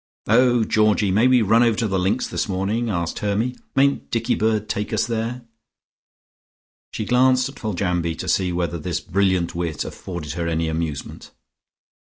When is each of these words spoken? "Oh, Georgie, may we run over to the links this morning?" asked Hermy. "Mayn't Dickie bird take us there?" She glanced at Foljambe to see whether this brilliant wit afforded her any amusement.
"Oh, 0.25 0.63
Georgie, 0.63 1.11
may 1.11 1.27
we 1.27 1.43
run 1.43 1.61
over 1.61 1.77
to 1.77 1.87
the 1.87 1.99
links 1.99 2.27
this 2.27 2.49
morning?" 2.49 2.89
asked 2.89 3.19
Hermy. 3.19 3.55
"Mayn't 3.75 4.09
Dickie 4.09 4.33
bird 4.33 4.67
take 4.67 4.91
us 4.91 5.05
there?" 5.05 5.43
She 6.91 7.05
glanced 7.05 7.47
at 7.49 7.59
Foljambe 7.59 8.15
to 8.17 8.27
see 8.27 8.51
whether 8.51 8.79
this 8.79 8.99
brilliant 8.99 9.53
wit 9.53 9.85
afforded 9.85 10.31
her 10.31 10.47
any 10.47 10.67
amusement. 10.69 11.29